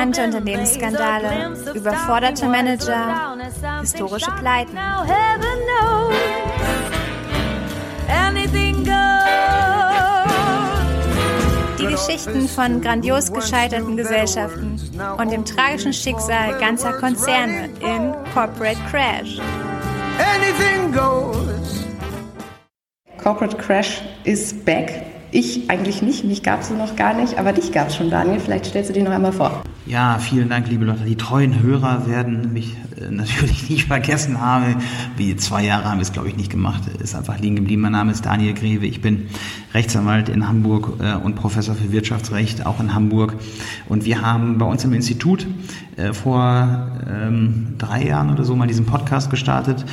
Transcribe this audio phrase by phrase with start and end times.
[0.00, 3.36] Unbekannte Unternehmensskandale, überforderte Manager,
[3.82, 4.74] historische Pleiten.
[11.78, 14.80] Die Geschichten von grandios gescheiterten Gesellschaften
[15.18, 19.38] und dem tragischen Schicksal ganzer Konzerne in Corporate Crash.
[23.18, 25.09] Corporate Crash is back.
[25.32, 28.40] Ich eigentlich nicht, mich gab es noch gar nicht, aber dich gab es schon, Daniel.
[28.40, 29.62] Vielleicht stellst du dich noch einmal vor.
[29.86, 31.04] Ja, vielen Dank, liebe Leute.
[31.04, 34.76] Die treuen Hörer werden mich äh, natürlich nicht vergessen haben.
[35.16, 36.82] Wie zwei Jahre haben wir es, glaube ich, nicht gemacht.
[37.00, 37.82] Ist einfach liegen geblieben.
[37.82, 38.86] Mein Name ist Daniel Greve.
[38.86, 39.28] Ich bin
[39.72, 43.36] Rechtsanwalt in Hamburg äh, und Professor für Wirtschaftsrecht auch in Hamburg.
[43.88, 45.46] Und wir haben bei uns im Institut
[45.96, 49.84] äh, vor ähm, drei Jahren oder so mal diesen Podcast gestartet.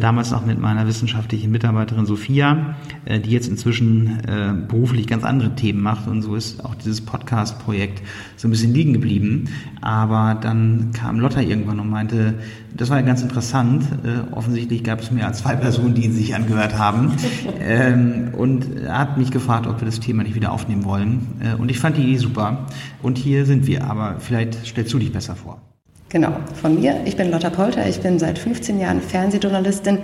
[0.00, 5.82] Damals noch mit meiner wissenschaftlichen Mitarbeiterin Sophia, die jetzt inzwischen äh, beruflich ganz andere Themen
[5.82, 6.08] macht.
[6.08, 8.02] Und so ist auch dieses Podcast-Projekt
[8.36, 9.48] so ein bisschen liegen geblieben.
[9.82, 12.34] Aber dann kam Lotta irgendwann und meinte,
[12.74, 13.84] das war ja ganz interessant.
[14.04, 17.12] Äh, offensichtlich gab es mehr als zwei Personen, die ihn sich angehört haben.
[17.60, 21.26] ähm, und er hat mich gefragt, ob wir das Thema nicht wieder aufnehmen wollen.
[21.40, 22.66] Äh, und ich fand die Idee super.
[23.02, 23.84] Und hier sind wir.
[23.84, 25.60] Aber vielleicht stellst du dich besser vor.
[26.08, 27.02] Genau, von mir.
[27.04, 27.86] Ich bin Lotta Polter.
[27.86, 29.98] Ich bin seit 15 Jahren Fernsehjournalistin.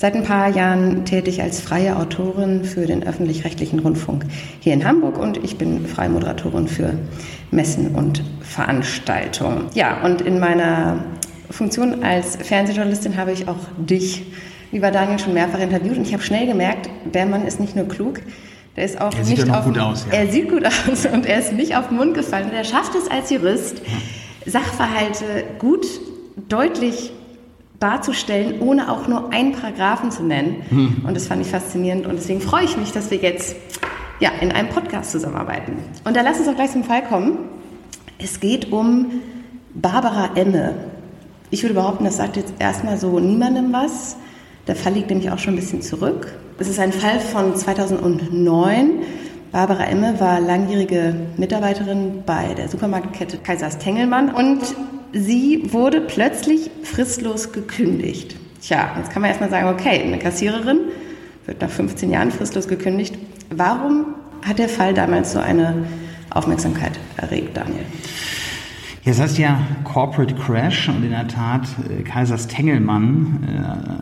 [0.00, 4.24] Seit ein paar Jahren tätig als freie Autorin für den öffentlich-rechtlichen Rundfunk
[4.60, 6.94] hier in Hamburg und ich bin freie Moderatorin für
[7.50, 9.66] Messen und Veranstaltungen.
[9.74, 11.04] Ja, und in meiner
[11.50, 14.22] Funktion als Fernsehjournalistin habe ich auch dich,
[14.72, 17.86] lieber Daniel, schon mehrfach interviewt und ich habe schnell gemerkt, der Mann ist nicht nur
[17.86, 18.22] klug,
[18.76, 20.06] der ist auch er sieht nicht auch auf, gut aus.
[20.10, 20.20] Ja.
[20.20, 22.48] Er sieht gut aus und er ist nicht auf den Mund gefallen.
[22.48, 23.82] Und er schafft es als Jurist,
[24.46, 25.86] Sachverhalte gut,
[26.48, 27.12] deutlich
[27.80, 30.62] darzustellen, ohne auch nur einen Paragraphen zu nennen.
[30.68, 31.04] Hm.
[31.06, 33.56] Und das fand ich faszinierend und deswegen freue ich mich, dass wir jetzt
[34.20, 35.78] ja, in einem Podcast zusammenarbeiten.
[36.04, 37.38] Und da lass uns auch gleich zum Fall kommen.
[38.18, 39.10] Es geht um
[39.74, 40.74] Barbara Emme.
[41.50, 44.16] Ich würde behaupten, das sagt jetzt erstmal so niemandem was.
[44.66, 46.34] Der Fall liegt nämlich auch schon ein bisschen zurück.
[46.58, 49.00] Es ist ein Fall von 2009.
[49.50, 54.60] Barbara Emme war langjährige Mitarbeiterin bei der Supermarktkette Kaisers Tengelmann und
[55.12, 58.36] sie wurde plötzlich fristlos gekündigt.
[58.60, 60.80] Tja, jetzt kann man erstmal sagen, okay, eine Kassiererin
[61.46, 63.16] wird nach 15 Jahren fristlos gekündigt.
[63.50, 64.14] Warum
[64.46, 65.86] hat der Fall damals so eine
[66.30, 67.84] Aufmerksamkeit erregt, Daniel?
[69.02, 73.48] Ja, das heißt ja Corporate Crash und in der Tat, äh, Kaisers Tengelmann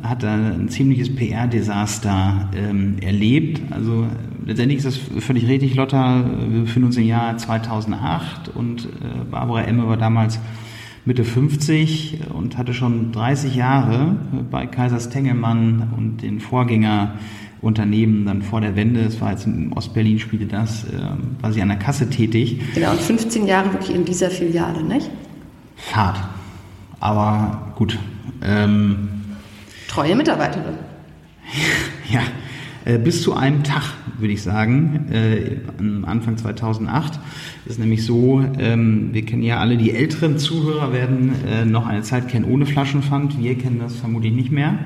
[0.03, 3.63] äh, hat da ein ziemliches PR-Desaster ähm, erlebt.
[3.71, 4.09] Also
[4.45, 6.25] letztendlich ist das völlig richtig, Lotta.
[6.49, 8.89] Wir befinden uns im Jahr 2008 und äh,
[9.31, 10.41] Barbara Emme war damals
[11.09, 14.17] Mitte 50 und hatte schon 30 Jahre
[14.51, 17.15] bei Kaisers Tengelmann und den Vorgänger
[17.63, 20.99] Unternehmen dann vor der Wende, es war jetzt in Ostberlin, spielte das, äh,
[21.41, 22.61] war sie an der Kasse tätig.
[22.75, 25.11] Genau, und 15 Jahre wirklich in dieser Filiale, nicht?
[25.95, 26.19] Hart,
[27.01, 27.99] aber gut.
[28.43, 29.09] Ähm,
[29.89, 30.75] Treue Mitarbeiterin.
[32.11, 32.21] ja,
[33.05, 33.83] bis zu einem Tag,
[34.19, 35.57] würde ich sagen, äh,
[36.07, 37.21] Anfang 2008.
[37.67, 42.03] ist nämlich so, ähm, wir kennen ja alle, die älteren Zuhörer werden äh, noch eine
[42.03, 43.39] Zeit kennen ohne Flaschenpfand.
[43.39, 44.79] Wir kennen das vermutlich nicht mehr.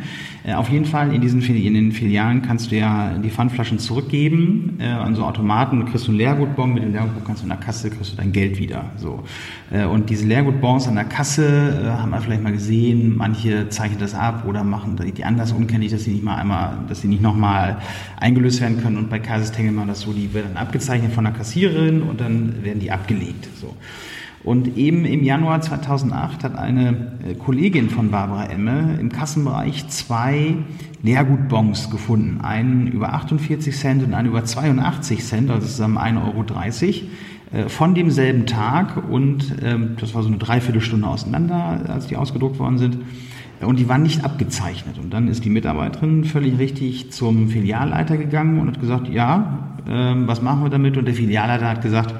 [0.44, 4.78] Äh, auf jeden Fall in diesen in den Filialen kannst du ja die Pfandflaschen zurückgeben
[4.80, 5.84] äh, an so Automaten.
[5.86, 6.74] kriegst du einen Leergutbon.
[6.74, 8.86] Mit dem Leergutbon kannst du in der Kasse kriegst du dein Geld wieder.
[8.96, 9.22] So
[9.70, 13.16] äh, und diese Leergutbons an der Kasse äh, haben wir vielleicht mal gesehen.
[13.16, 17.00] Manche zeichnen das ab oder machen die anders unkenntlich, dass sie nicht mal einmal, dass
[17.00, 17.78] sie nicht nochmal
[18.18, 18.96] eingelöst werden können.
[18.96, 22.80] Und bei Kaisers Tengelmann das so, die werden abgezeichnet von der Kassiererin und dann werden
[22.80, 23.48] die abgelegt.
[23.60, 23.76] So.
[24.44, 30.56] Und eben im Januar 2008 hat eine äh, Kollegin von Barbara Emme im Kassenbereich zwei
[31.02, 32.40] Leergutbons gefunden.
[32.40, 37.94] Einen über 48 Cent und einen über 82 Cent, also zusammen 1,30 Euro, äh, von
[37.94, 39.08] demselben Tag.
[39.08, 42.98] Und ähm, das war so eine Dreiviertelstunde auseinander, als die ausgedruckt worden sind.
[43.60, 44.98] Und die waren nicht abgezeichnet.
[44.98, 50.26] Und dann ist die Mitarbeiterin völlig richtig zum Filialleiter gegangen und hat gesagt, ja, ähm,
[50.26, 50.96] was machen wir damit?
[50.96, 52.12] Und der Filialleiter hat gesagt,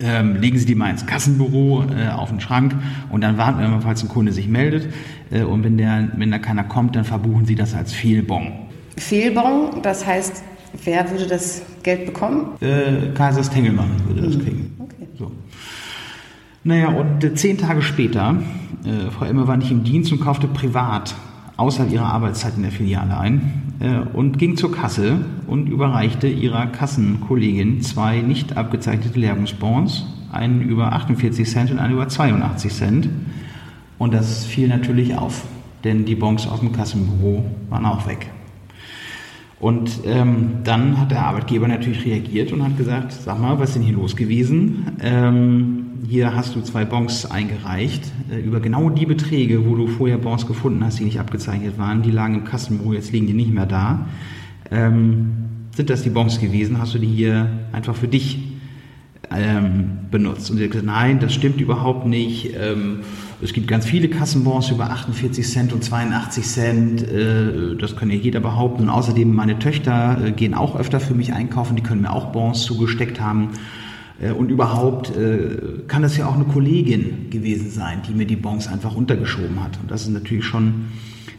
[0.00, 2.74] ähm, legen Sie die mal ins Kassenbüro äh, auf den Schrank
[3.10, 4.92] und dann warten wir mal, falls ein Kunde sich meldet.
[5.30, 8.52] Äh, und wenn, der, wenn da keiner kommt, dann verbuchen Sie das als Fehlbon.
[8.96, 10.42] Fehlbon, das heißt,
[10.84, 12.56] wer würde das Geld bekommen?
[12.60, 14.40] Äh, Kaisers Tengelmann würde das mhm.
[14.40, 14.76] kriegen.
[14.78, 15.08] Okay.
[15.18, 15.32] So.
[16.64, 18.36] Naja, und äh, zehn Tage später,
[18.84, 21.14] äh, Frau Emme war nicht im Dienst und kaufte privat
[21.58, 26.66] außerhalb ihrer Arbeitszeit in der Filiale ein äh, und ging zur Kasse und überreichte ihrer
[26.68, 33.08] Kassenkollegin zwei nicht abgezeichnete Lehrungsbons, einen über 48 Cent und einen über 82 Cent.
[33.98, 35.44] Und das fiel natürlich auf,
[35.82, 38.30] denn die Bons aus dem Kassenbüro waren auch weg.
[39.58, 43.74] Und ähm, dann hat der Arbeitgeber natürlich reagiert und hat gesagt, sag mal, was ist
[43.74, 44.92] denn hier los gewesen?
[45.00, 50.18] Ähm, hier hast du zwei Bons eingereicht äh, über genau die Beträge, wo du vorher
[50.18, 52.02] Bons gefunden hast, die nicht abgezeichnet waren.
[52.02, 54.06] Die lagen im Kassenbuch, jetzt liegen die nicht mehr da.
[54.70, 55.30] Ähm,
[55.74, 56.78] sind das die Bons gewesen?
[56.80, 58.38] Hast du die hier einfach für dich
[59.30, 60.50] ähm, benutzt?
[60.50, 62.54] Und sie hat gesagt, nein, das stimmt überhaupt nicht.
[62.58, 63.00] Ähm,
[63.40, 67.02] es gibt ganz viele Kassenbons über 48 Cent und 82 Cent.
[67.02, 68.84] Äh, das kann ja jeder behaupten.
[68.84, 71.76] Und außerdem meine Töchter äh, gehen auch öfter für mich einkaufen.
[71.76, 73.50] Die können mir auch Bons zugesteckt haben.
[74.20, 75.12] Äh, und überhaupt
[75.86, 79.78] kann das ja auch eine Kollegin gewesen sein, die mir die Bons einfach untergeschoben hat.
[79.80, 80.86] Und das ist natürlich schon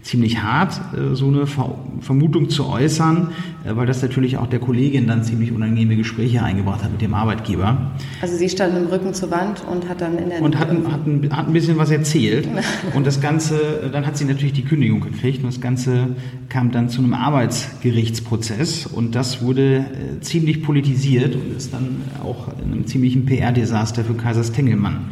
[0.01, 3.29] ziemlich hart, äh, so eine Vermutung zu äußern,
[3.65, 7.13] äh, weil das natürlich auch der Kollegin dann ziemlich unangenehme Gespräche eingebracht hat mit dem
[7.13, 7.91] Arbeitgeber.
[8.21, 10.41] Also sie stand im Rücken zur Wand und hat dann in der...
[10.41, 12.47] Und hat, ein, hat, ein, hat ein bisschen was erzählt.
[12.95, 16.15] und das Ganze, dann hat sie natürlich die Kündigung gekriegt und das Ganze
[16.47, 22.47] kam dann zu einem Arbeitsgerichtsprozess und das wurde äh, ziemlich politisiert und ist dann auch
[22.63, 25.09] in einem ziemlichen PR-Desaster für Kaisers Tengelmann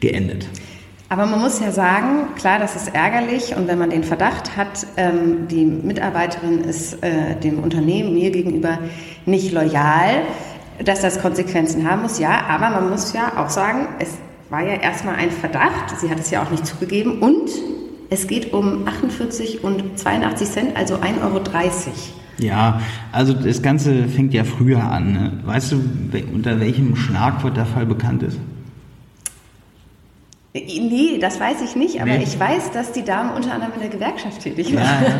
[0.00, 0.46] geendet.
[1.10, 4.86] Aber man muss ja sagen, klar, das ist ärgerlich und wenn man den Verdacht hat,
[4.98, 8.78] ähm, die Mitarbeiterin ist äh, dem Unternehmen, mir gegenüber
[9.24, 10.22] nicht loyal,
[10.84, 14.18] dass das Konsequenzen haben muss, ja, aber man muss ja auch sagen, es
[14.50, 17.50] war ja erstmal ein Verdacht, sie hat es ja auch nicht zugegeben und
[18.10, 21.40] es geht um 48 und 82 Cent, also 1,30 Euro.
[22.38, 22.80] Ja,
[23.12, 25.12] also das Ganze fängt ja früher an.
[25.12, 25.32] Ne?
[25.44, 25.82] Weißt du,
[26.32, 28.38] unter welchem Schlagwort der Fall bekannt ist?
[30.66, 32.24] Nee, das weiß ich nicht, aber nee.
[32.24, 34.82] ich weiß, dass die Dame unter anderem in der Gewerkschaft tätig war.
[34.82, 35.18] Ja.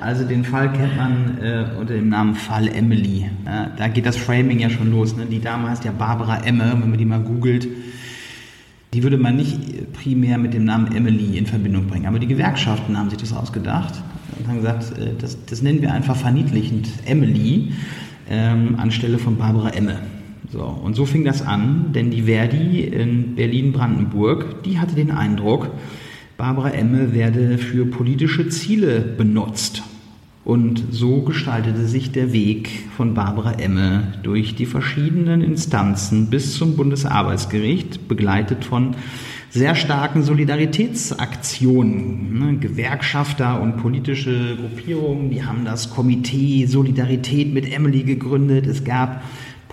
[0.00, 3.30] Also den Fall kennt man äh, unter dem Namen Fall Emily.
[3.46, 5.16] Ja, da geht das Framing ja schon los.
[5.16, 5.26] Ne?
[5.26, 7.66] Die Dame heißt ja Barbara Emme, wenn man die mal googelt.
[8.92, 12.06] Die würde man nicht primär mit dem Namen Emily in Verbindung bringen.
[12.06, 13.94] Aber die Gewerkschaften haben sich das ausgedacht
[14.38, 17.72] und haben gesagt, äh, das, das nennen wir einfach verniedlichend Emily
[18.30, 20.00] ähm, anstelle von Barbara Emme.
[20.54, 25.72] So, und so fing das an, denn die Verdi in Berlin-Brandenburg, die hatte den Eindruck,
[26.36, 29.82] Barbara Emme werde für politische Ziele benutzt.
[30.44, 36.76] Und so gestaltete sich der Weg von Barbara Emme durch die verschiedenen Instanzen bis zum
[36.76, 38.94] Bundesarbeitsgericht, begleitet von
[39.50, 42.38] sehr starken Solidaritätsaktionen.
[42.38, 42.58] Ne?
[42.58, 48.68] Gewerkschafter und politische Gruppierungen, die haben das Komitee Solidarität mit Emily gegründet.
[48.68, 49.24] Es gab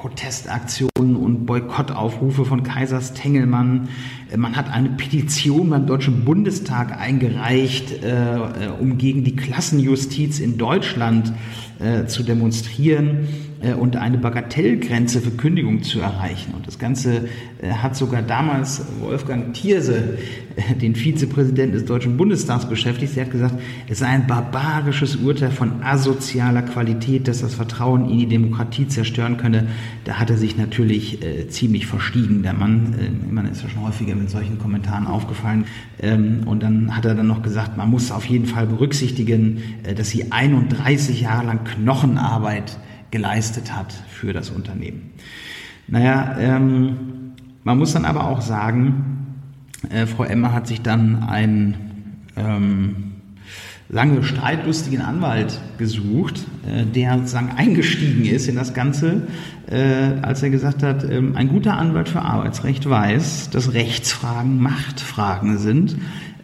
[0.01, 3.89] Protestaktionen und Boykottaufrufe von Kaisers Tengelmann.
[4.31, 10.39] Äh, man hat eine Petition beim Deutschen Bundestag eingereicht, äh, äh, um gegen die Klassenjustiz
[10.39, 11.31] in Deutschland
[11.77, 13.27] äh, zu demonstrieren.
[13.61, 16.53] Äh, und eine Bagatellgrenze für Kündigung zu erreichen.
[16.55, 17.27] Und das Ganze
[17.61, 20.17] äh, hat sogar damals Wolfgang Thierse,
[20.55, 23.15] äh, den Vizepräsidenten des Deutschen Bundestags, beschäftigt.
[23.17, 23.55] Er hat gesagt,
[23.87, 29.37] es sei ein barbarisches Urteil von asozialer Qualität, dass das Vertrauen in die Demokratie zerstören
[29.37, 29.67] könne.
[30.05, 32.43] Da hat er sich natürlich äh, ziemlich verstiegen.
[32.43, 35.65] Der Mann, äh, man ist ja schon häufiger mit solchen Kommentaren aufgefallen.
[35.99, 39.93] Ähm, und dann hat er dann noch gesagt, man muss auf jeden Fall berücksichtigen, äh,
[39.93, 42.77] dass sie 31 Jahre lang Knochenarbeit
[43.11, 45.11] geleistet hat für das Unternehmen.
[45.87, 49.35] Naja, ähm, man muss dann aber auch sagen,
[49.89, 53.11] äh, Frau Emmer hat sich dann einen ähm,
[53.89, 59.27] lange streitlustigen Anwalt gesucht, äh, der sozusagen eingestiegen ist in das Ganze,
[59.69, 65.57] äh, als er gesagt hat, ähm, ein guter Anwalt für Arbeitsrecht weiß, dass Rechtsfragen Machtfragen
[65.57, 65.97] sind.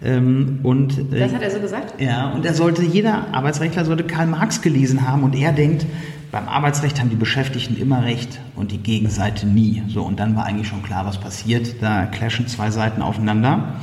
[0.03, 1.99] Ähm, und, äh, das hat er so gesagt?
[2.01, 5.85] Ja, und er sollte, jeder Arbeitsrechtler sollte Karl Marx gelesen haben und er denkt,
[6.31, 9.83] beim Arbeitsrecht haben die Beschäftigten immer recht und die Gegenseite nie.
[9.87, 11.81] So, und dann war eigentlich schon klar, was passiert.
[11.81, 13.75] Da clashen zwei Seiten aufeinander.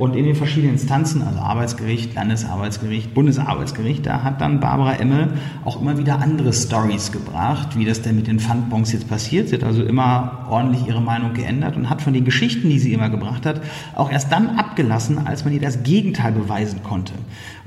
[0.00, 5.28] Und in den verschiedenen Instanzen, also Arbeitsgericht, Landesarbeitsgericht, Bundesarbeitsgericht, da hat dann Barbara Emme
[5.62, 9.50] auch immer wieder andere Stories gebracht, wie das denn mit den Pfandbons jetzt passiert.
[9.50, 12.94] Sie hat also immer ordentlich ihre Meinung geändert und hat von den Geschichten, die sie
[12.94, 13.60] immer gebracht hat,
[13.94, 17.12] auch erst dann abgelassen, als man ihr das Gegenteil beweisen konnte.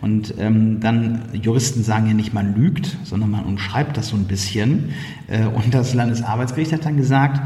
[0.02, 4.26] Und ähm, dann, Juristen sagen ja nicht, man lügt, sondern man umschreibt das so ein
[4.26, 4.90] bisschen.
[5.28, 7.40] Äh, und das Landesarbeitsgericht hat dann gesagt,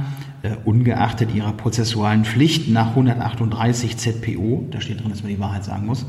[0.66, 5.86] ungeachtet ihrer prozessualen Pflichten nach 138 ZPO, da steht drin, dass man die Wahrheit sagen
[5.86, 6.06] muss,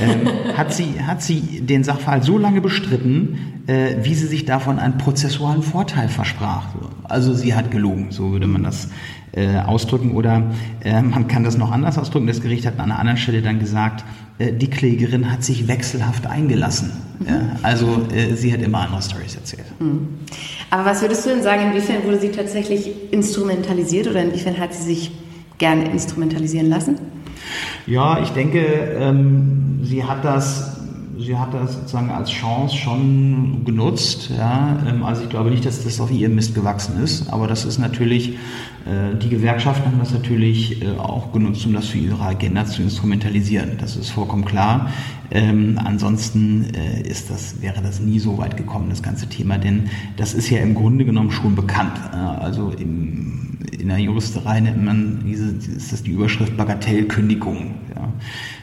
[0.00, 4.78] ähm, hat, sie, hat sie den Sachverhalt so lange bestritten, äh, wie sie sich davon
[4.78, 6.68] einen prozessualen Vorteil versprach.
[7.04, 8.90] Also sie hat gelogen, so würde man das
[9.32, 10.12] äh, ausdrücken.
[10.12, 10.50] Oder
[10.82, 12.26] äh, man kann das noch anders ausdrücken.
[12.26, 16.26] Das Gericht hat an einer anderen Stelle dann gesagt, äh, die Klägerin hat sich wechselhaft
[16.26, 16.92] eingelassen.
[17.18, 17.26] Mhm.
[17.26, 19.64] Ja, also äh, sie hat immer andere Stories erzählt.
[19.78, 20.08] Mhm.
[20.70, 24.82] Aber was würdest du denn sagen, inwiefern wurde sie tatsächlich instrumentalisiert oder inwiefern hat sie
[24.82, 25.10] sich
[25.58, 26.98] gerne instrumentalisieren lassen?
[27.86, 28.58] Ja, ich denke,
[28.98, 30.75] ähm, sie hat das
[31.18, 34.30] sie hat das sozusagen als Chance schon genutzt.
[34.36, 34.78] Ja.
[34.86, 37.78] Ähm, also ich glaube nicht, dass das auf ihrem Mist gewachsen ist, aber das ist
[37.78, 38.34] natürlich,
[38.84, 42.82] äh, die Gewerkschaften haben das natürlich äh, auch genutzt, um das für ihre Agenda zu
[42.82, 43.78] instrumentalisieren.
[43.78, 44.90] Das ist vollkommen klar.
[45.30, 49.90] Ähm, ansonsten äh, ist das, wäre das nie so weit gekommen, das ganze Thema, denn
[50.16, 51.98] das ist ja im Grunde genommen schon bekannt.
[52.12, 53.45] Äh, also im,
[53.86, 57.76] in der Juristerei nennt man diese, ist das die Überschrift Bagatellkündigung.
[57.94, 58.12] Ja.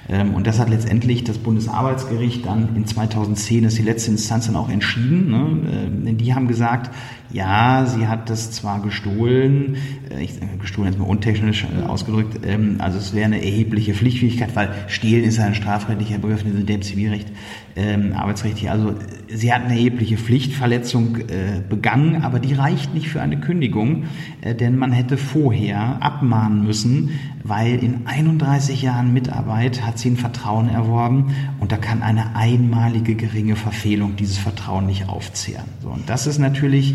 [0.09, 4.47] Ähm, und das hat letztendlich das Bundesarbeitsgericht dann in 2010, das ist die letzte Instanz
[4.47, 5.31] dann auch entschieden.
[5.31, 6.07] Ne?
[6.07, 6.93] Ähm, die haben gesagt,
[7.33, 9.75] ja, sie hat das zwar gestohlen,
[10.09, 13.93] äh, ich sage gestohlen jetzt mal untechnisch äh, ausgedrückt, ähm, also es wäre eine erhebliche
[13.93, 17.27] Pflichtfähigkeit, weil stehlen ist ja ein strafrechtlicher Begriff, in dem Zivilrecht,
[17.75, 18.93] ähm, Arbeitsrecht Also
[19.27, 24.05] sie hat eine erhebliche Pflichtverletzung äh, begangen, aber die reicht nicht für eine Kündigung,
[24.41, 30.17] äh, denn man hätte vorher abmahnen müssen, weil in 31 Jahren Mitarbeit hat sie ein
[30.17, 35.65] Vertrauen erworben und da kann eine einmalige geringe Verfehlung dieses Vertrauen nicht aufzehren.
[35.81, 36.93] So, und das ist natürlich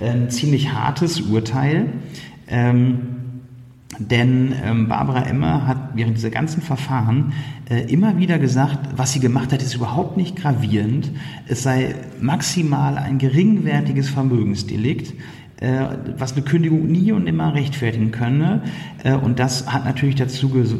[0.00, 1.92] ein ziemlich hartes Urteil.
[2.48, 3.14] Ähm,
[3.98, 7.32] denn ähm, Barbara Emmer hat während dieser ganzen Verfahren
[7.70, 11.10] äh, immer wieder gesagt, was sie gemacht hat, ist überhaupt nicht gravierend.
[11.46, 15.14] Es sei maximal ein geringwertiges Vermögensdelikt,
[15.60, 15.86] äh,
[16.18, 18.62] was eine Kündigung nie und nimmer rechtfertigen könne.
[19.04, 20.74] Äh, und das hat natürlich dazu, ges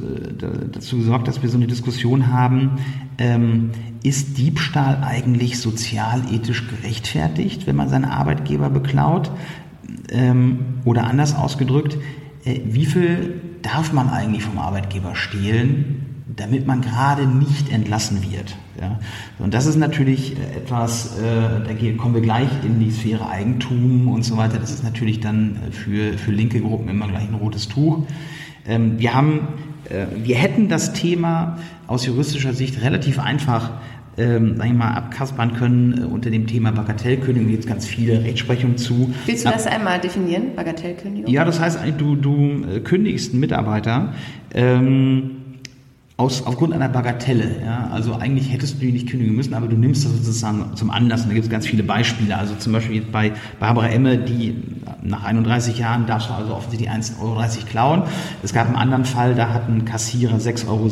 [0.72, 2.72] dazu gesorgt, dass wir so eine Diskussion haben,
[3.18, 3.70] ähm,
[4.04, 9.32] ist Diebstahl eigentlich sozialethisch gerechtfertigt, wenn man seinen Arbeitgeber beklaut?
[10.10, 11.96] Ähm, oder anders ausgedrückt,
[12.44, 18.56] äh, wie viel darf man eigentlich vom Arbeitgeber stehlen, damit man gerade nicht entlassen wird.
[18.78, 18.98] Ja?
[19.38, 24.08] Und das ist natürlich äh, etwas, äh, da kommen wir gleich in die Sphäre Eigentum
[24.08, 24.58] und so weiter.
[24.58, 28.06] Das ist natürlich dann für, für linke Gruppen immer gleich ein rotes Tuch.
[28.66, 29.48] Ähm, wir haben,
[30.16, 33.72] wir hätten das Thema aus juristischer Sicht relativ einfach
[34.16, 37.46] ähm, sag ich mal, abkaspern können äh, unter dem Thema Bagatellkündigung.
[37.46, 39.12] Da gibt es ganz viele Rechtsprechungen zu.
[39.26, 41.32] Willst du das einmal definieren, Bagatellkündigung?
[41.32, 44.14] Ja, das heißt, du, du äh, kündigst einen Mitarbeiter
[44.52, 45.30] ähm,
[46.16, 47.56] aus, aufgrund einer Bagatelle.
[47.64, 47.90] Ja?
[47.92, 51.22] Also eigentlich hättest du die nicht kündigen müssen, aber du nimmst das sozusagen zum Anlass.
[51.22, 52.36] Und da gibt es ganz viele Beispiele.
[52.36, 54.54] Also zum Beispiel bei Barbara Emme, die
[55.02, 58.02] nach 31 Jahren darfst du also offensichtlich 1,30 Euro klauen.
[58.42, 60.88] Es gab einen anderen Fall, da hat ein Kassierer 6,06 Euro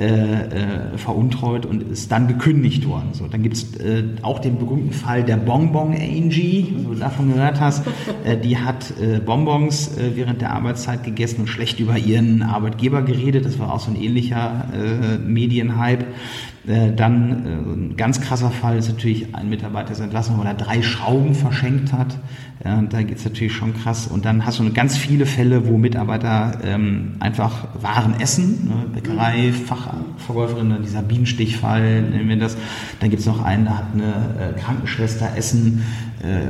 [0.00, 3.10] äh, äh, veruntreut und ist dann gekündigt worden.
[3.12, 7.28] So, dann gibt es äh, auch den berühmten Fall der Bonbon Angie, wenn du davon
[7.34, 7.84] gehört hast.
[8.24, 13.02] Äh, die hat äh, Bonbons äh, während der Arbeitszeit gegessen und schlecht über ihren Arbeitgeber
[13.02, 13.46] geredet.
[13.46, 16.06] Das war auch so ein ähnlicher äh, Medienhype.
[16.66, 20.54] Äh, dann äh, ein ganz krasser Fall ist natürlich ein Mitarbeiter ist entlassen, weil er
[20.54, 22.18] drei Schrauben verschenkt hat.
[22.62, 24.06] Da geht's natürlich schon krass.
[24.06, 28.68] Und dann hast du ganz viele Fälle, wo Mitarbeiter ähm, einfach Waren essen.
[28.68, 28.84] Ne?
[28.92, 32.58] Bäckerei, Fachverkäuferin, dieser Bienenstichfall, nehmen wir das.
[33.00, 35.82] Dann gibt's noch einen, da hat eine äh, Krankenschwester Essen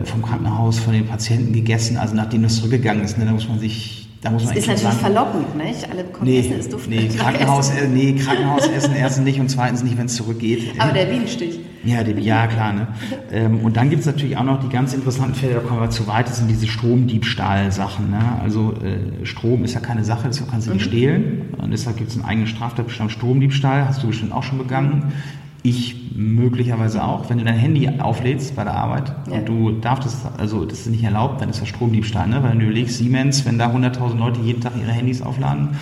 [0.02, 3.19] vom Krankenhaus von den Patienten gegessen, also nachdem das zurückgegangen ist.
[3.19, 3.25] Ne?
[3.25, 5.91] Da muss man sich da muss man das ist natürlich sagen, verlockend, nicht?
[5.91, 6.91] Alle bekommen nee, Essen, ist duftet.
[6.91, 10.75] Nee, Krankenhaus, äh, nee, Krankenhausessen erstens nicht und zweitens nicht, wenn es zurückgeht.
[10.79, 11.61] Aber der Bienenstich.
[11.85, 12.75] Ja, die, ja klar.
[12.75, 12.89] Ne?
[13.33, 15.89] Ähm, und dann gibt es natürlich auch noch die ganz interessanten Fälle, da kommen wir
[15.89, 18.11] zu weit, das sind diese Stromdiebstahl-Sachen.
[18.11, 18.21] Ne?
[18.43, 20.91] Also äh, Strom ist ja keine Sache, das kannst du nicht mhm.
[20.91, 21.55] stehlen.
[21.57, 25.15] Und deshalb gibt es einen eigenen Straftatbestand Stromdiebstahl, hast du bestimmt auch schon begangen.
[25.62, 27.29] Ich möglicherweise auch.
[27.29, 29.35] Wenn du dein Handy auflädst bei der Arbeit ja.
[29.35, 32.43] und du darfst es, also das ist nicht erlaubt, dann ist das Stromdiebstahl, ne?
[32.43, 35.76] Weil du überlegst, Siemens, wenn da 100.000 Leute jeden Tag ihre Handys aufladen,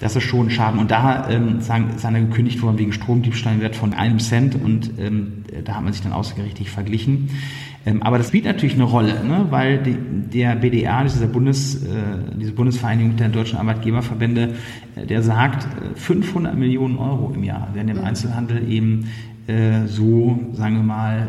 [0.00, 0.80] das ist schon ein Schaden.
[0.80, 4.92] Und da ähm, sagen, ist einer gekündigt worden wegen Stromdiebstahl Wert von einem Cent und
[4.98, 7.28] ähm, da hat man sich dann außergerichtlich verglichen.
[7.86, 9.46] Ähm, aber das spielt natürlich eine Rolle, ne?
[9.48, 11.78] weil die, der BDA, dieser Bundes, äh,
[12.38, 14.54] diese Bundesvereinigung der deutschen Arbeitgeberverbände,
[14.96, 18.04] äh, der sagt, 500 äh, Millionen Euro im Jahr werden im mhm.
[18.04, 19.06] Einzelhandel eben
[19.86, 21.26] so, sagen wir mal,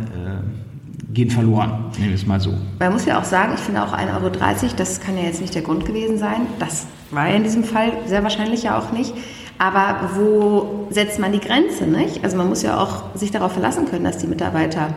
[1.12, 2.54] gehen verloren, nehmen wir es mal so.
[2.78, 4.30] Man muss ja auch sagen, ich finde auch 1,30 Euro,
[4.78, 6.42] das kann ja jetzt nicht der Grund gewesen sein.
[6.60, 9.16] Das war ja in diesem Fall sehr wahrscheinlich ja auch nicht.
[9.58, 12.24] Aber wo setzt man die Grenze, nicht?
[12.24, 14.94] Also man muss ja auch sich darauf verlassen können, dass die Mitarbeiter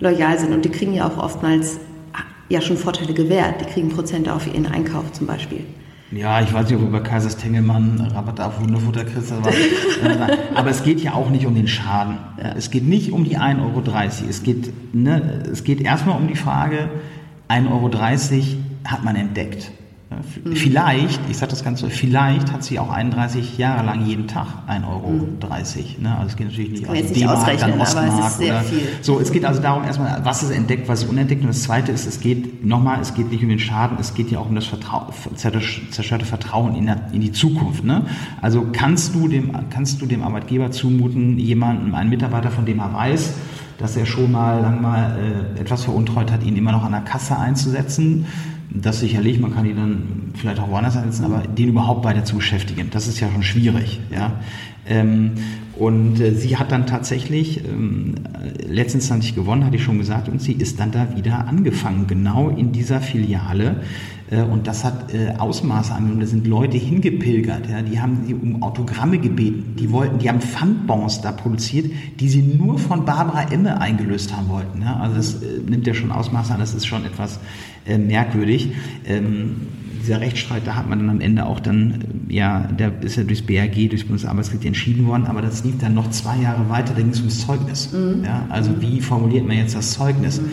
[0.00, 0.52] loyal sind.
[0.52, 1.78] Und die kriegen ja auch oftmals
[2.48, 3.60] ja schon Vorteile gewährt.
[3.60, 5.64] Die kriegen Prozente auf ihren Einkauf zum Beispiel.
[6.10, 9.30] Ja, ich weiß nicht, ob du bei Kaisers Tengelmann Rabatt auf Hundefutter kriegst.
[9.30, 9.50] Aber,
[10.54, 12.16] aber es geht ja auch nicht um den Schaden.
[12.38, 12.54] Ja.
[12.56, 13.82] Es geht nicht um die 1,30 Euro.
[14.28, 16.88] Es geht, ne, es geht erstmal um die Frage,
[17.50, 17.90] 1,30 Euro
[18.86, 19.70] hat man entdeckt.
[20.10, 20.56] Mhm.
[20.56, 24.88] Vielleicht, ich sage das Ganze, vielleicht hat sie auch 31 Jahre lang jeden Tag 1,30
[24.88, 25.08] Euro.
[25.10, 26.02] Mhm.
[26.02, 26.16] Ne?
[26.16, 28.40] Also es geht natürlich nicht, also D-Mark, dann Ostmark.
[28.40, 28.80] Oder, viel.
[29.02, 31.42] So, es geht also darum erstmal, was ist entdeckt, was ist unentdeckt.
[31.42, 34.30] Und das Zweite ist, es geht nochmal, es geht nicht um den Schaden, es geht
[34.30, 37.84] ja auch um das Vertrau zerstörte Vertrauen in, der, in die Zukunft.
[37.84, 38.06] Ne?
[38.40, 42.94] Also kannst du, dem, kannst du dem Arbeitgeber zumuten, jemanden, einen Mitarbeiter, von dem er
[42.94, 43.34] weiß,
[43.76, 45.16] dass er schon mal lang mal
[45.56, 48.26] äh, etwas veruntreut hat, ihn immer noch an der Kasse einzusetzen.
[48.70, 50.02] Das sicherlich, man kann ihn dann
[50.34, 54.00] vielleicht auch woanders einsetzen, aber den überhaupt weiter zu beschäftigen, das ist ja schon schwierig.
[54.10, 54.32] Ja?
[54.86, 55.32] Ähm,
[55.76, 58.16] und äh, sie hat dann tatsächlich ähm,
[58.66, 62.72] letztinstanzlich gewonnen, hatte ich schon gesagt, und sie ist dann da wieder angefangen, genau in
[62.72, 63.82] dieser Filiale
[64.36, 66.20] und das hat äh, Ausmaße angenommen.
[66.20, 69.76] Da sind Leute hingepilgert, ja, die haben sie um Autogramme gebeten.
[69.78, 74.48] Die wollten, die haben Pfandbons da produziert, die sie nur von Barbara Emme eingelöst haben
[74.48, 74.82] wollten.
[74.82, 74.96] Ja.
[74.96, 76.60] Also das äh, nimmt ja schon Ausmaße an.
[76.60, 77.38] Das ist schon etwas
[77.86, 78.72] äh, merkwürdig.
[79.06, 79.56] Ähm,
[80.08, 83.42] dieser Rechtsstreit, da hat man dann am Ende auch dann, ja, der ist ja durchs
[83.42, 87.10] BRG, durchs Bundesarbeitsgericht entschieden worden, aber das lief dann noch zwei Jahre weiter, da ging
[87.10, 87.92] es ums Zeugnis.
[87.92, 88.24] Mhm.
[88.24, 90.40] Ja, also wie formuliert man jetzt das Zeugnis?
[90.40, 90.50] Mhm.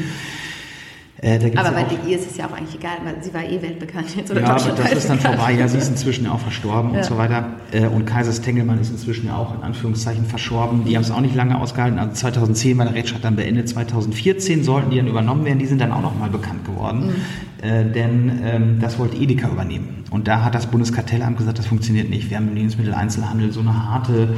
[1.25, 4.15] Äh, aber bei ihr ist es ja auch eigentlich egal, weil sie war eh weltbekannt
[4.15, 5.53] jetzt oder Ja, aber das ist dann vorbei.
[5.53, 6.99] Ja, sie ist inzwischen auch verstorben ja.
[6.99, 7.47] und so weiter.
[7.71, 10.85] Äh, und Kaisers Tengelmann ist inzwischen ja auch in Anführungszeichen verstorben.
[10.85, 11.97] Die haben es auch nicht lange ausgehalten.
[11.97, 13.67] Also 2010 war der Rechtsstreit dann beendet.
[13.67, 15.57] 2014 sollten die dann übernommen werden.
[15.57, 17.07] Die sind dann auch nochmal bekannt geworden.
[17.07, 17.67] Mhm.
[17.67, 20.04] Äh, denn ähm, das wollte Edeka übernehmen.
[20.11, 22.29] Und da hat das Bundeskartellamt gesagt, das funktioniert nicht.
[22.29, 24.29] Wir haben im Lebensmitteleinzelhandel so eine harte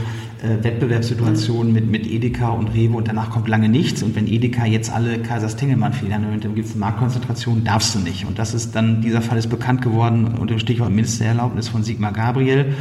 [0.41, 4.01] äh, Wettbewerbssituation mit, mit Edeka und Rewe und danach kommt lange nichts.
[4.01, 8.00] Und wenn Edeka jetzt alle Kaisers Tengelmann-Filialen nimmt, dann gibt es eine Marktkonzentration, darfst du
[8.00, 8.25] nicht.
[8.25, 12.13] Und das ist dann, dieser Fall ist bekannt geworden unter dem Stichwort Ministererlaubnis von Sigmar
[12.13, 12.74] Gabriel.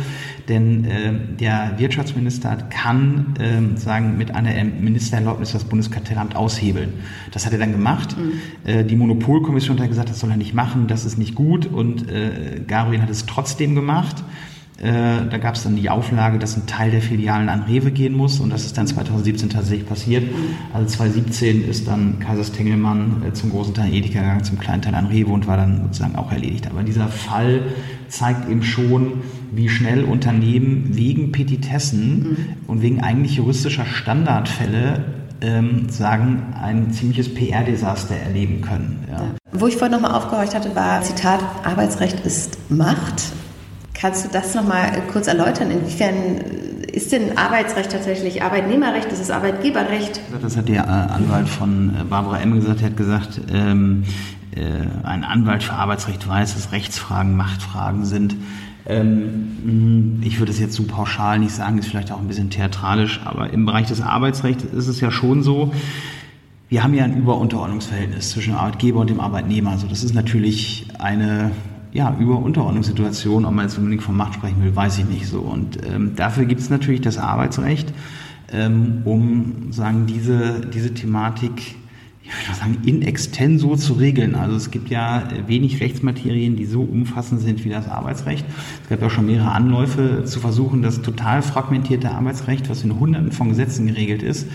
[0.48, 6.92] Denn äh, der Wirtschaftsminister kann äh, sagen, mit einer Ministererlaubnis das Bundeskartellamt aushebeln.
[7.32, 8.16] Das hat er dann gemacht.
[8.16, 8.32] Mhm.
[8.64, 11.66] Äh, die Monopolkommission hat gesagt, das soll er nicht machen, das ist nicht gut.
[11.66, 14.22] Und äh, Gabriel hat es trotzdem gemacht.
[14.78, 18.14] Äh, da gab es dann die Auflage, dass ein Teil der Filialen an Rewe gehen
[18.14, 20.24] muss und das ist dann 2017 tatsächlich passiert.
[20.74, 24.94] Also 2017 ist dann Kaisers Tengelmann äh, zum großen Teil Edeka gegangen, zum kleinen Teil
[24.94, 26.66] an Rewe und war dann sozusagen auch erledigt.
[26.70, 27.62] Aber dieser Fall
[28.08, 32.36] zeigt eben schon, wie schnell Unternehmen wegen Petitessen mhm.
[32.66, 35.04] und wegen eigentlich juristischer Standardfälle
[35.40, 39.04] ähm, sagen, ein ziemliches PR-Desaster erleben können.
[39.10, 39.22] Ja.
[39.52, 43.32] Wo ich vorhin nochmal aufgehorcht hatte, war Zitat, Arbeitsrecht ist Macht.
[43.98, 45.70] Kannst du das nochmal kurz erläutern?
[45.70, 46.14] Inwiefern
[46.92, 49.10] ist denn Arbeitsrecht tatsächlich Arbeitnehmerrecht?
[49.10, 50.20] Ist es Arbeitgeberrecht?
[50.42, 52.54] Das hat der äh, Anwalt von äh, Barbara M.
[52.54, 52.82] gesagt.
[52.82, 54.04] Er hat gesagt, ähm,
[54.54, 54.60] äh,
[55.02, 58.36] ein Anwalt für Arbeitsrecht weiß, dass Rechtsfragen Machtfragen sind.
[58.86, 63.20] Ähm, ich würde es jetzt so pauschal nicht sagen, ist vielleicht auch ein bisschen theatralisch,
[63.24, 65.72] aber im Bereich des Arbeitsrechts ist es ja schon so,
[66.68, 69.70] wir haben ja ein Überunterordnungsverhältnis zwischen dem Arbeitgeber und dem Arbeitnehmer.
[69.70, 71.52] Also das ist natürlich eine
[71.96, 75.40] ja, über Unterordnungssituation, ob man jetzt unbedingt von Macht sprechen will, weiß ich nicht so.
[75.40, 77.92] Und ähm, dafür gibt es natürlich das Arbeitsrecht,
[78.52, 81.76] ähm, um sagen, diese, diese Thematik
[82.28, 84.34] ich würde sagen, in extenso zu regeln.
[84.34, 88.44] Also es gibt ja wenig Rechtsmaterien, die so umfassend sind wie das Arbeitsrecht.
[88.82, 92.98] Es gab ja auch schon mehrere Anläufe zu versuchen, das total fragmentierte Arbeitsrecht, was in
[92.98, 94.48] Hunderten von Gesetzen geregelt ist,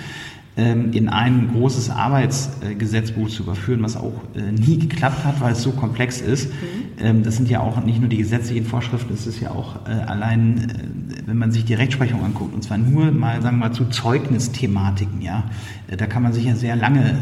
[0.58, 5.72] in ein großes Arbeitsgesetzbuch zu überführen, was auch äh, nie geklappt hat, weil es so
[5.72, 6.50] komplex ist.
[6.50, 6.56] Mhm.
[7.00, 9.92] Ähm, das sind ja auch nicht nur die gesetzlichen Vorschriften, es ist ja auch äh,
[9.92, 13.74] allein, äh, wenn man sich die Rechtsprechung anguckt, und zwar nur mal, sagen wir mal,
[13.74, 15.46] zu Zeugnisthematiken, ja,
[15.96, 17.18] da kann man sich ja sehr lange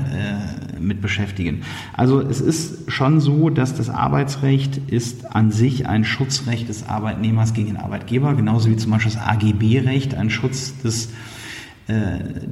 [0.79, 1.61] mit beschäftigen.
[1.93, 7.53] Also es ist schon so, dass das Arbeitsrecht ist an sich ein Schutzrecht des Arbeitnehmers
[7.53, 11.09] gegen den Arbeitgeber, genauso wie zum Beispiel das AGB-Recht ein Schutz des äh,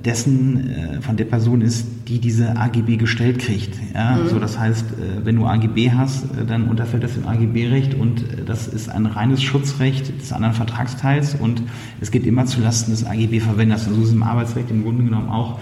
[0.04, 3.78] dessen äh, von der Person ist, die diese AGB gestellt kriegt.
[3.94, 4.16] Ja?
[4.16, 4.30] Mhm.
[4.30, 8.68] So, das heißt, äh, wenn du AGB hast, dann unterfällt das dem AGB-Recht und das
[8.68, 11.62] ist ein reines Schutzrecht des anderen Vertragsteils und
[12.02, 13.88] es geht immer zulasten des AGB-Verwenders.
[13.88, 15.60] Und so ist im Arbeitsrecht im Grunde genommen auch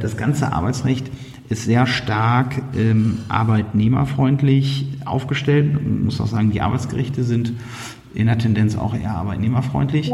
[0.00, 1.10] das ganze Arbeitsrecht
[1.48, 5.74] ist sehr stark ähm, arbeitnehmerfreundlich aufgestellt.
[5.74, 7.52] Man muss auch sagen, die Arbeitsgerichte sind
[8.14, 10.10] in der Tendenz auch eher arbeitnehmerfreundlich.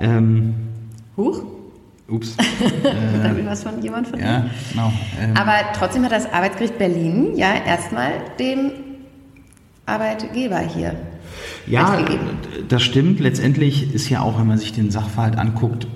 [0.00, 0.54] Ähm,
[1.16, 1.42] Huch?
[2.08, 2.36] Ups.
[3.22, 4.92] da will was von jemand von Ja, genau.
[5.20, 5.36] Ähm.
[5.36, 8.72] Aber trotzdem hat das Arbeitsgericht Berlin ja erstmal dem
[9.86, 10.94] Arbeitgeber hier.
[11.66, 11.98] Ja,
[12.68, 13.20] das stimmt.
[13.20, 15.86] Letztendlich ist ja auch, wenn man sich den Sachverhalt anguckt,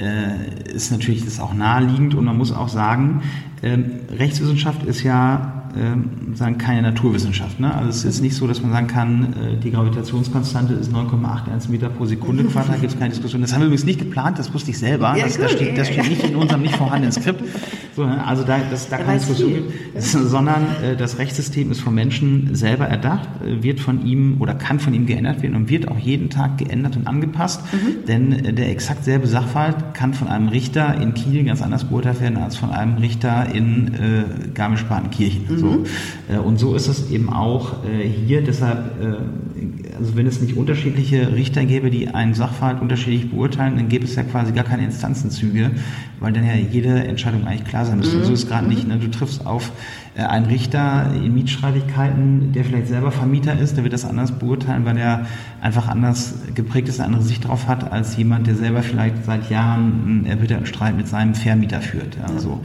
[0.00, 3.22] äh, ist natürlich das auch naheliegend und man muss auch sagen,
[3.62, 7.60] ähm, Rechtswissenschaft ist ja ähm, sagen keine Naturwissenschaft.
[7.60, 7.74] Ne?
[7.74, 11.88] Also es ist nicht so, dass man sagen kann, äh, die Gravitationskonstante ist 9,81 Meter
[11.88, 13.40] pro Sekunde Quadrat, gibt es keine Diskussion.
[13.40, 15.14] Das haben wir übrigens nicht geplant, das wusste ich selber.
[15.16, 17.42] Ja, das, das, steht, das steht nicht in unserem nicht vorhandenen Skript.
[17.96, 18.24] So, ne?
[18.24, 19.72] also da, das, da keine Diskussion gibt,
[20.02, 24.80] sondern äh, das Rechtssystem ist vom Menschen selber erdacht, äh, wird von ihm oder kann
[24.80, 28.06] von ihm geändert werden und wird auch jeden Tag geändert und angepasst, mhm.
[28.06, 32.20] denn äh, der exakt selbe Sachverhalt kann von einem Richter in Kiel ganz anders beurteilt
[32.20, 35.46] werden als von einem Richter in äh, Garmisch-Partenkirchen.
[35.48, 35.58] Mhm.
[35.58, 35.84] So.
[36.28, 40.56] Äh, und so ist es eben auch äh, hier, deshalb, äh, also wenn es nicht
[40.56, 44.84] unterschiedliche Richter gäbe, die einen Sachverhalt unterschiedlich beurteilen, dann gäbe es ja quasi gar keine
[44.84, 45.72] Instanzenzüge,
[46.20, 48.18] weil dann ja jede Entscheidung eigentlich klar sein müsste.
[48.18, 48.24] Mhm.
[48.24, 48.86] So ist es gerade nicht.
[48.86, 48.98] Ne?
[48.98, 49.72] Du triffst auf
[50.14, 54.84] äh, einen Richter in Mietstreitigkeiten, der vielleicht selber Vermieter ist, der wird das anders beurteilen,
[54.84, 55.26] weil er
[55.60, 59.50] einfach anders geprägt ist, eine andere Sicht drauf hat, als jemand, der selber vielleicht seit
[59.50, 62.16] Jahren einen erbitterten Streit mit seinem Vermieter führt.
[62.16, 62.60] Ja, so.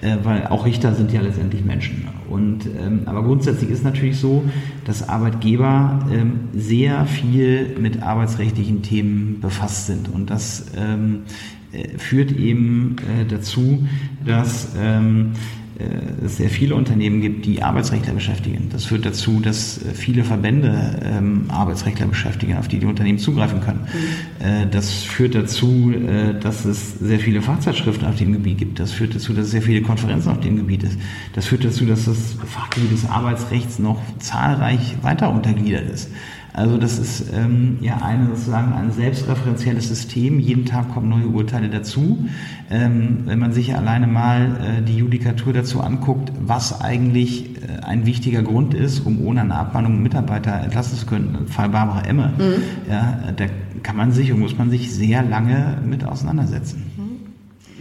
[0.00, 2.08] Äh, weil auch Richter sind ja letztendlich Menschen.
[2.28, 4.44] Und, ähm, aber grundsätzlich ist natürlich so,
[4.84, 10.08] dass Arbeitgeber ähm, sehr viel mit arbeitsrechtlichen Themen befasst sind.
[10.08, 11.59] Und das ähm, äh,
[11.98, 13.86] führt eben äh, dazu,
[14.24, 15.32] dass ähm,
[15.80, 18.68] äh, es sehr viele Unternehmen gibt, die Arbeitsrechtler beschäftigen.
[18.70, 23.80] Das führt dazu, dass viele Verbände ähm, Arbeitsrechtler beschäftigen, auf die die Unternehmen zugreifen können.
[23.80, 24.46] Mhm.
[24.46, 28.78] Äh, das führt dazu, äh, dass es sehr viele Fachzeitschriften auf dem Gebiet gibt.
[28.78, 30.98] Das führt dazu, dass es sehr viele Konferenzen auf dem Gebiet ist.
[31.34, 36.10] Das führt dazu, dass das Fachgebiet des Arbeitsrechts noch zahlreich weiter untergliedert ist.
[36.52, 40.38] Also das ist ähm, ja eine, sozusagen ein selbstreferenzielles System.
[40.40, 42.26] Jeden Tag kommen neue Urteile dazu.
[42.70, 48.06] Ähm, wenn man sich alleine mal äh, die Judikatur dazu anguckt, was eigentlich äh, ein
[48.06, 52.90] wichtiger Grund ist, um ohne eine Abmahnung Mitarbeiter entlassen zu können, Fall Barbara Emme, mhm.
[52.90, 53.46] ja, da
[53.82, 56.90] kann man sich und muss man sich sehr lange mit auseinandersetzen.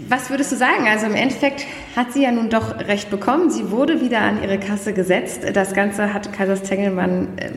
[0.07, 0.87] Was würdest du sagen?
[0.87, 3.51] Also im Endeffekt hat sie ja nun doch recht bekommen.
[3.51, 5.41] Sie wurde wieder an ihre Kasse gesetzt.
[5.53, 7.51] Das Ganze hat Kaisers Tengelmann äh,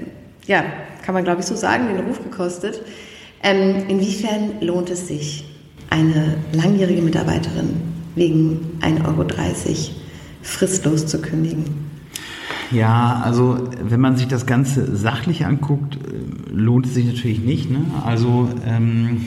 [0.46, 0.64] ja,
[1.04, 2.80] kann man glaube ich so sagen, den Ruf gekostet.
[3.42, 5.44] Ähm, inwiefern lohnt es sich,
[5.90, 7.70] eine langjährige Mitarbeiterin
[8.14, 9.26] wegen 1,30 Euro
[10.42, 11.64] fristlos zu kündigen?
[12.70, 17.70] Ja, also wenn man sich das Ganze sachlich anguckt, äh, lohnt es sich natürlich nicht.
[17.70, 17.84] Ne?
[18.04, 19.26] Also ähm,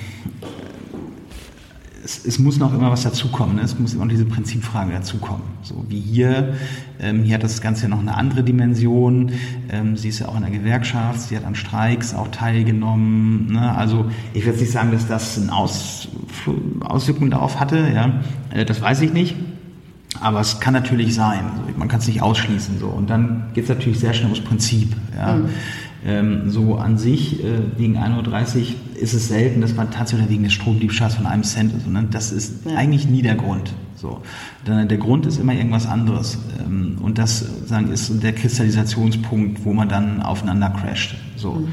[2.06, 3.56] es, es, muss noch immer was dazukommen.
[3.56, 3.64] Ne?
[3.64, 5.44] Es muss immer diese Prinzipfrage dazukommen.
[5.64, 6.54] So wie hier.
[7.00, 9.32] Ähm, hier hat das Ganze ja noch eine andere Dimension.
[9.70, 11.20] Ähm, sie ist ja auch in der Gewerkschaft.
[11.22, 13.52] Sie hat an Streiks auch teilgenommen.
[13.52, 13.76] Ne?
[13.76, 16.08] Also ich würde nicht sagen, dass das eine Aus,
[16.82, 17.90] Auswirkung darauf hatte.
[17.94, 18.22] Ja?
[18.52, 19.36] Äh, das weiß ich nicht.
[20.22, 21.44] Aber es kann natürlich sein.
[21.76, 22.80] Man kann es nicht ausschließen.
[22.80, 22.88] So.
[22.88, 24.96] Und dann geht es natürlich sehr schnell ums Prinzip.
[25.18, 25.38] Ja?
[25.38, 25.50] Mhm.
[26.06, 30.44] Ähm, so an sich, äh, wegen 1,30 Uhr ist es selten, dass man tatsächlich wegen
[30.44, 31.88] des Stromdiebstahls von einem Cent ist.
[31.88, 32.08] Ne?
[32.12, 32.76] Das ist ja.
[32.76, 33.74] eigentlich nie der Grund.
[33.96, 34.22] So.
[34.68, 36.38] Der Grund ist immer irgendwas anderes.
[36.64, 41.16] Ähm, und das sagen, ist der Kristallisationspunkt, wo man dann aufeinander crasht.
[41.38, 41.54] So.
[41.54, 41.68] Mhm.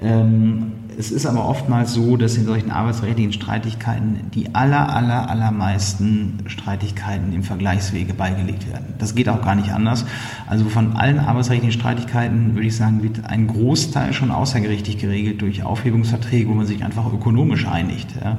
[0.00, 6.38] Ähm, es ist aber oftmals so, dass in solchen arbeitsrechtlichen Streitigkeiten die aller, aller, allermeisten
[6.46, 8.94] Streitigkeiten im Vergleichswege beigelegt werden.
[8.98, 10.06] Das geht auch gar nicht anders.
[10.46, 15.62] Also von allen arbeitsrechtlichen Streitigkeiten würde ich sagen, wird ein Großteil schon außergerichtlich geregelt durch
[15.62, 18.08] Aufhebungsverträge, wo man sich einfach ökonomisch einigt.
[18.22, 18.38] Ja.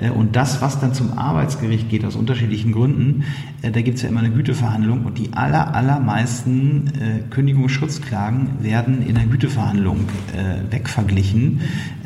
[0.00, 0.06] Ja.
[0.06, 3.24] Äh, und das, was dann zum Arbeitsgericht geht, aus unterschiedlichen Gründen,
[3.62, 9.06] äh, da gibt es ja immer eine Güteverhandlung und die aller, allermeisten äh, Kündigungsschutzklagen werden
[9.06, 9.98] in der Güteverhandlung
[10.70, 11.60] wegverglichen.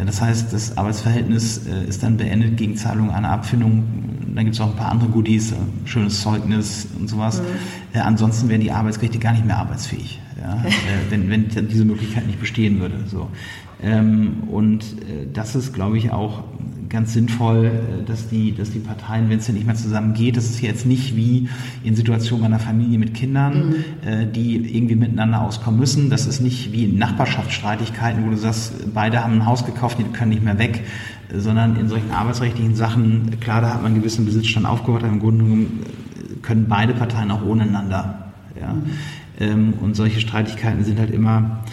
[0.05, 3.85] Das heißt, das Arbeitsverhältnis äh, ist dann beendet gegen Zahlung einer Abfindung.
[4.35, 7.41] Dann gibt es auch ein paar andere Goodies, äh, schönes Zeugnis und sowas.
[7.41, 7.99] Mhm.
[7.99, 10.65] Äh, ansonsten wären die Arbeitsgerichte gar nicht mehr arbeitsfähig, ja?
[11.11, 13.05] wenn, wenn diese Möglichkeit nicht bestehen würde.
[13.07, 13.29] So.
[13.83, 14.85] Ähm, und
[15.33, 16.45] das ist, glaube ich, auch
[16.93, 20.37] ganz sinnvoll, äh, dass die, dass die Parteien, wenn es denn nicht mehr zusammen geht,
[20.37, 21.49] das ist jetzt nicht wie
[21.83, 23.75] in Situationen einer Familie mit Kindern, mhm.
[24.07, 26.11] Äh, die irgendwie miteinander auskommen müssen.
[26.11, 30.05] Das ist nicht wie in Nachbarschaftsstreitigkeiten, wo du sagst, beide haben ein Haus gekauft, die
[30.05, 30.85] können nicht mehr weg,
[31.35, 35.21] sondern in solchen arbeitsrechtlichen Sachen, klar, da hat man einen gewissen Besitzstand aufgebaut, aber im
[35.21, 38.33] Grunde genommen äh, können beide Parteien auch ohneinander.
[38.61, 38.75] Ja?
[38.75, 38.83] Mhm.
[39.41, 41.65] Ähm, und solche Streitigkeiten sind halt immer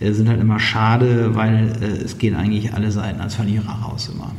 [0.00, 1.72] sind halt immer schade, weil
[2.04, 4.32] es gehen eigentlich alle Seiten als Verlierer raus immer.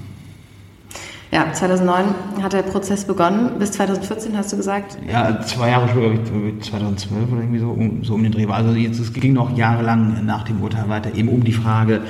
[1.32, 2.06] Ja, 2009
[2.41, 3.60] hat der Prozess begonnen.
[3.60, 4.98] Bis 2014 hast du gesagt?
[5.12, 8.46] Ja, zwei Jahre später, glaube ich, 2012 oder irgendwie so, um, so um den Dreh.
[8.46, 12.02] Also jetzt, es ging noch jahrelang nach dem Urteil weiter, eben um die Frage,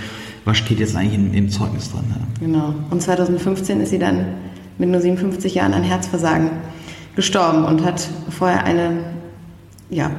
[0.45, 2.03] was steht jetzt eigentlich im, im Zeugnis drin.
[2.09, 2.45] Ja.
[2.45, 2.75] Genau.
[2.91, 4.25] Und 2015 ist sie dann
[4.77, 6.51] mit nur 57 Jahren an Herzversagen
[7.15, 8.99] gestorben und hat vorher eine,
[9.89, 10.11] ja,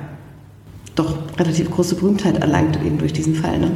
[0.99, 3.59] doch relativ große Berühmtheit erlangt, eben durch diesen Fall.
[3.59, 3.71] Ne?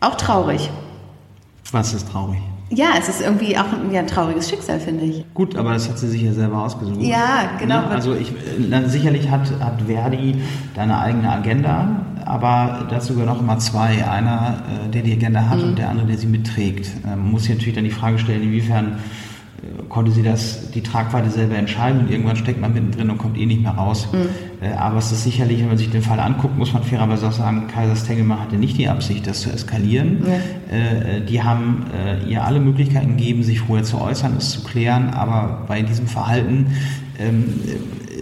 [0.00, 0.70] Auch traurig.
[1.72, 2.38] Was ist traurig?
[2.70, 5.24] Ja, es ist irgendwie auch ein, ja, ein trauriges Schicksal, finde ich.
[5.34, 7.00] Gut, aber das hat sie sich ja selber ausgesucht.
[7.00, 7.82] Ja, genau.
[7.82, 7.88] Ne?
[7.88, 8.32] Also ich,
[8.86, 10.36] sicherlich hat, hat Verdi
[10.74, 11.88] deine eigene Agenda,
[12.24, 14.06] aber dazu gehören auch immer zwei.
[14.08, 15.64] Einer, äh, der die Agenda hat mhm.
[15.64, 17.04] und der andere, der sie mitträgt.
[17.04, 18.98] Man muss sich natürlich dann die Frage stellen, inwiefern
[19.88, 23.46] konnte sie das, die Tragweite selber entscheiden und irgendwann steckt man mittendrin und kommt eh
[23.46, 24.08] nicht mehr raus.
[24.12, 24.66] Mhm.
[24.66, 27.32] Äh, aber es ist sicherlich, wenn man sich den Fall anguckt, muss man fairerweise auch
[27.32, 30.24] sagen, Kaiser Stengelmann hatte nicht die Absicht, das zu eskalieren.
[30.26, 35.10] Äh, die haben äh, ihr alle Möglichkeiten gegeben, sich vorher zu äußern, es zu klären,
[35.10, 36.66] aber bei diesem Verhalten
[37.18, 37.60] ähm,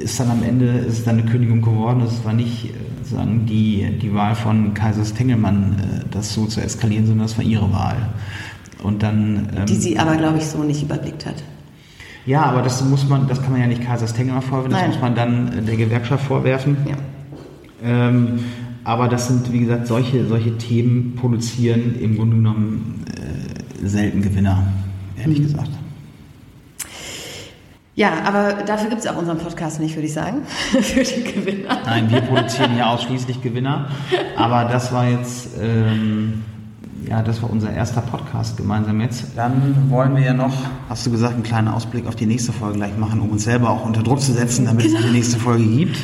[0.02, 2.02] ist dann am Ende ist dann eine Kündigung geworden.
[2.02, 2.70] Es war nicht
[3.02, 7.72] sozusagen die, die Wahl von Kaiser Stengelmann, das so zu eskalieren, sondern das war ihre
[7.72, 8.08] Wahl.
[8.82, 11.36] Und dann, ähm, die sie aber, glaube ich, so nicht überblickt hat.
[12.24, 14.90] Ja, aber das muss man, das kann man ja nicht Kaiser Stengelmann vorwerfen, das Nein.
[14.90, 16.76] muss man dann der Gewerkschaft vorwerfen.
[16.88, 16.96] Ja.
[17.82, 18.44] Ähm,
[18.84, 23.04] aber das sind, wie gesagt, solche, solche Themen produzieren im Grunde genommen
[23.82, 24.66] äh, selten Gewinner,
[25.18, 25.44] ehrlich mhm.
[25.44, 25.70] gesagt.
[27.94, 31.78] Ja, aber dafür gibt es auch unseren Podcast nicht, würde ich sagen, für die Gewinner.
[31.84, 33.90] Nein, wir produzieren ja ausschließlich Gewinner.
[34.36, 36.42] Aber das war jetzt ähm,
[37.08, 39.24] ja, das war unser erster Podcast gemeinsam jetzt.
[39.36, 40.54] Dann wollen wir ja noch,
[40.88, 43.70] hast du gesagt, einen kleinen Ausblick auf die nächste Folge gleich machen, um uns selber
[43.70, 44.98] auch unter Druck zu setzen, damit genau.
[44.98, 45.96] es eine nächste Folge gibt.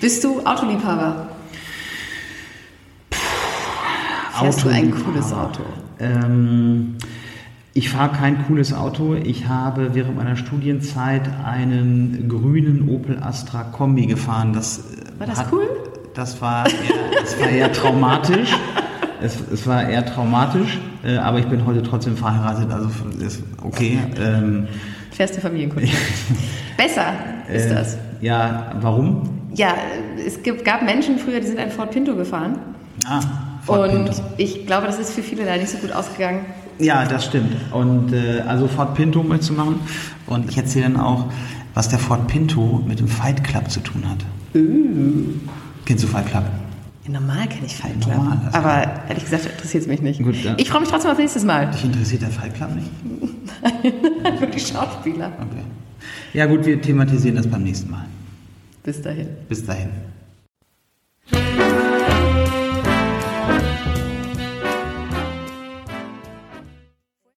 [0.00, 1.28] Bist du Autoliebhaber?
[4.38, 5.62] Fährst Auto du ein cooles Auto?
[6.00, 6.96] Ähm,
[7.72, 9.14] ich fahre kein cooles Auto.
[9.14, 14.52] Ich habe während meiner Studienzeit einen grünen Opel Astra Kombi gefahren.
[14.52, 14.84] Das
[15.18, 15.68] war das hat, cool?
[16.14, 18.50] Das war eher, das war eher traumatisch.
[19.24, 22.88] es, es war eher traumatisch, äh, aber ich bin heute trotzdem verheiratet, also
[23.24, 23.98] ist okay.
[24.20, 24.68] Ähm,
[25.18, 25.88] du Familienkunde.
[26.76, 27.14] Besser
[27.52, 27.98] ist äh, das.
[28.20, 29.22] Ja, warum?
[29.54, 29.74] Ja,
[30.24, 32.58] es gab Menschen früher, die sind ein Ford Pinto gefahren.
[33.06, 33.20] Ah,
[33.62, 34.22] Ford Und Pinto.
[34.36, 36.40] ich glaube, das ist für viele da nicht so gut ausgegangen.
[36.78, 37.54] Ja, das stimmt.
[37.72, 39.76] Und äh, also Ford Pinto mitzumachen.
[40.26, 41.26] Und ich erzähle dann auch,
[41.74, 44.18] was der Ford Pinto mit dem Fight Club zu tun hat.
[44.54, 45.34] Uh.
[45.84, 46.44] Kennst du Fight Club?
[47.06, 48.16] Normal kenne ich Club.
[48.16, 50.22] Normal, aber ehrlich gesagt interessiert es mich nicht.
[50.22, 51.70] Gut, ich freue mich trotzdem auf nächstes Mal.
[51.70, 52.90] Dich interessiert der Club nicht?
[53.62, 55.32] Nein, nur die Schauspieler.
[55.38, 55.64] Okay.
[56.32, 58.06] Ja gut, wir thematisieren das beim nächsten Mal.
[58.82, 59.28] Bis dahin.
[59.48, 59.90] Bis dahin.